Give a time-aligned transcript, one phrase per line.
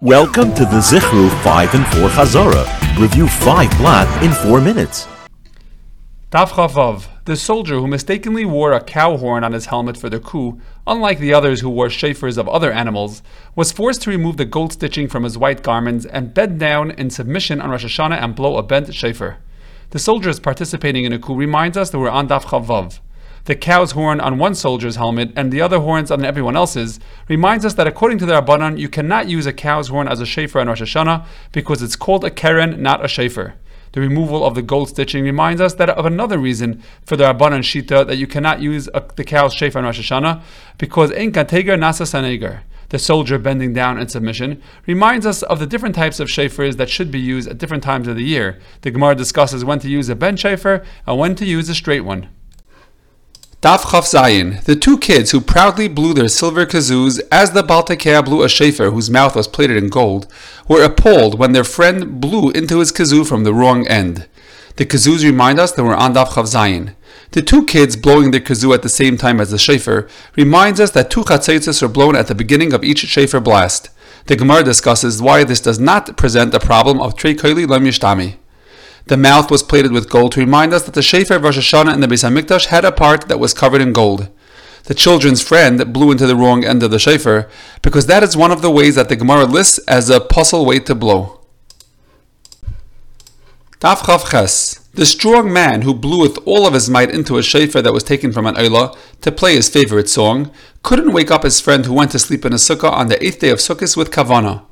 [0.00, 3.00] Welcome to the Zichru 5 and 4 Chazorah.
[3.00, 5.08] Review 5 Blat in 4 minutes.
[6.30, 10.20] Daf Chavav, the soldier who mistakenly wore a cow horn on his helmet for the
[10.20, 13.24] coup, unlike the others who wore shofars of other animals,
[13.56, 17.10] was forced to remove the gold stitching from his white garments and bend down in
[17.10, 19.38] submission on Rosh Hashanah and blow a bent shofar.
[19.90, 23.00] The soldiers participating in a coup reminds us that we're on Daf Chavav
[23.48, 27.64] the cow's horn on one soldier's helmet and the other horns on everyone else's, reminds
[27.64, 30.60] us that according to the Rabbanan, you cannot use a cow's horn as a shofar
[30.60, 33.54] on Rosh Hashanah because it's called a keren, not a shofar.
[33.92, 37.60] The removal of the gold stitching reminds us that of another reason for the Rabbanan
[37.60, 40.42] Shita that you cannot use a, the cow's shofar on Rosh Hashanah
[40.76, 42.60] because ein kateger nasa saneger
[42.90, 46.88] the soldier bending down in submission, reminds us of the different types of shofars that
[46.88, 48.58] should be used at different times of the year.
[48.80, 52.00] The Gemara discusses when to use a bent shofar and when to use a straight
[52.00, 52.30] one.
[53.60, 58.24] Daf Chav Zayin, the two kids who proudly blew their silver kazoos as the Baltakea
[58.24, 60.28] blew a shofar whose mouth was plated in gold,
[60.68, 64.28] were appalled when their friend blew into his kazoo from the wrong end.
[64.76, 66.94] The kazoos remind us that we're on Daf Chav Zayin.
[67.32, 70.92] The two kids blowing their kazoo at the same time as the shofar reminds us
[70.92, 73.90] that two chatzotzros are blown at the beginning of each shofar blast.
[74.26, 78.36] The Gemara discusses why this does not present a problem of trei koili lem yishtami.
[79.08, 81.94] The mouth was plated with gold to remind us that the Shofar of Rosh Hashanah
[81.94, 84.28] and the Beis Hamikdash had a part that was covered in gold.
[84.84, 87.48] The children's friend blew into the wrong end of the Shofar
[87.80, 90.80] because that is one of the ways that the Gemara lists as a pasul way
[90.80, 91.40] to blow.
[93.80, 94.74] Daf Chav Ches.
[94.92, 98.04] The strong man who blew with all of his might into a shofar that was
[98.04, 101.94] taken from an Eilah to play his favorite song couldn't wake up his friend who
[101.94, 104.64] went to sleep in a sukkah on the eighth day of Sukkot with kavana.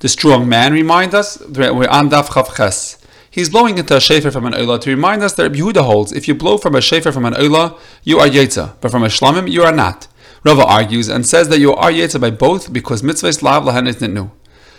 [0.00, 2.98] The strong man reminds us we're on Daf Chav Ches.
[3.36, 6.26] He's blowing into a shofar from an oila to remind us that Yehuda holds if
[6.26, 9.52] you blow from a shofar from an oila, you are yetza, but from a shlamim,
[9.52, 10.08] you are not.
[10.42, 14.30] Rava argues and says that you are yetza by both because mitzvahs lav lahen nitnu.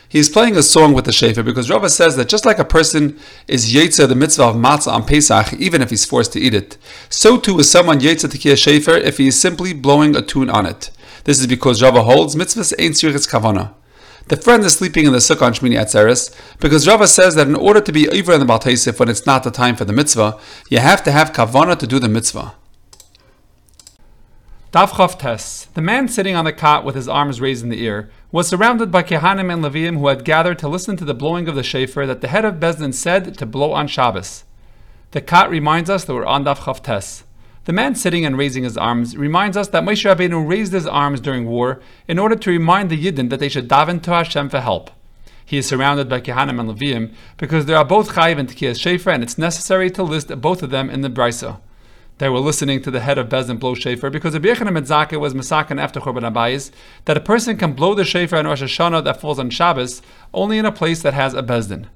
[0.10, 3.20] He's playing a song with the shofar because Rava says that just like a person
[3.48, 6.80] is yetza the mitzvah of matzah on Pesach even if he's forced to eat it,
[7.10, 10.50] so too is someone yetza to a shofar if he is simply blowing a tune
[10.50, 10.90] on it.
[11.26, 13.76] This is because Rava holds mitzvahs ain't sirich's kavana.
[14.28, 17.56] The friend is sleeping in the sukkah on Shmini Atzeres because Rava says that in
[17.56, 20.38] order to be over in the Baltaisif when it's not the time for the mitzvah,
[20.70, 22.54] you have to have kavana to do the mitzvah.
[24.74, 28.10] Davchav Tes, the man sitting on the cot with his arms raised in the air,
[28.30, 31.56] was surrounded by Kehanim and Levim who had gathered to listen to the blowing of
[31.56, 34.44] the shofar that the head of Beis Din said to blow on Shabbos.
[35.12, 37.24] The cot reminds us that we're on Davchav Tes.
[37.68, 41.20] The man sitting and raising his arms reminds us that Moshe Rabbeinu raised his arms
[41.20, 44.62] during war in order to remind the Yidden that they should daven to Hashem for
[44.62, 44.90] help.
[45.46, 49.12] He is surrounded by Kehanim and Leviim because there are both Chayiv and Tekiyas Shofar,
[49.12, 51.60] and it's necessary to list both of them in the Brisa.
[52.20, 55.20] They were listening to the head of Beis Din blow Shofar because the Yechanan Metzake
[55.20, 56.72] was Masakan after Churban Habayis
[57.04, 60.02] that a person can blow the Shofar on Rosh Hashanah that falls on Shabbos
[60.34, 61.90] only in a place that has a Beis Din.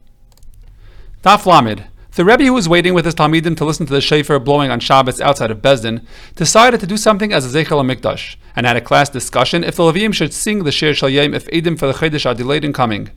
[1.23, 1.88] Daf Lamed.
[2.13, 4.81] The Rebbe who was waiting with his Talmidim to listen to the shofar blowing on
[4.81, 6.05] Shabbos outside of Beis Din
[6.35, 9.83] decided to do something as a Zeichel Mikdash and had a class discussion if the
[9.83, 13.11] Levim should sing the Shir Shal if Edim for the Chodesh are delayed in coming.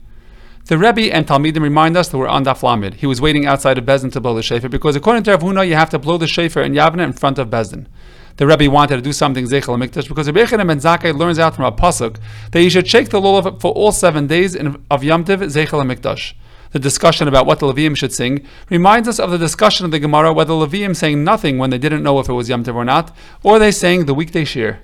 [0.67, 2.93] The Rebbe and Talmidim remind us that we're on Daf Lamed.
[2.93, 5.41] He was waiting outside of Beis Din to blow the shofar because according to Rav
[5.41, 7.89] Huna, you have to blow the shofar in Yavna in front of Beis Din.
[8.37, 11.53] The Rebbe wanted to do something Zeichel Mikdash because Rebbe Yechanan ben Zakkai learns out
[11.53, 12.15] from a pasuk
[12.51, 16.33] that you should shake the lulav for all seven days of Yom Tov Zeichel Mikdash
[16.75, 19.99] the discussion about what the Levium should sing, reminds us of the discussion of the
[19.99, 22.75] Gemara whether the Levium sang nothing when they didn't know if it was Yom Tov
[22.75, 24.81] or not, or they sang the weekday shir.